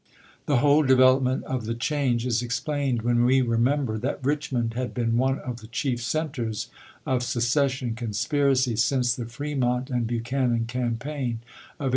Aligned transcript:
The 0.47 0.57
whole 0.57 0.83
devel 0.83 1.03
opment 1.21 1.43
of 1.43 1.65
the 1.67 1.75
change 1.75 2.25
is 2.25 2.41
explained 2.41 3.03
when 3.03 3.23
we 3.23 3.43
remem 3.43 3.85
ber 3.85 3.99
that 3.99 4.25
Richmond 4.25 4.73
had 4.73 4.95
been 4.95 5.15
one 5.15 5.37
of 5.37 5.57
the 5.57 5.67
chief 5.67 6.01
centers 6.01 6.69
of 7.05 7.21
secession 7.21 7.93
conspiracy 7.93 8.77
since 8.77 9.13
the 9.13 9.27
Fremont 9.27 9.91
and 9.91 10.07
Buchanan 10.07 10.65
campaign 10.65 11.41
of 11.79 11.89
1856. 11.89 11.89